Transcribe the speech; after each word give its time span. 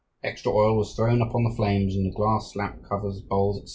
Extra 0.23 0.51
oil 0.51 0.77
was 0.77 0.95
thrown 0.95 1.21
upon 1.21 1.43
the 1.43 1.53
flames 1.55 1.95
and 1.95 2.07
the 2.07 2.15
glass 2.17 2.55
lamp 2.55 2.81
covers, 2.89 3.21
bowls, 3.21 3.59
etc. 3.61 3.69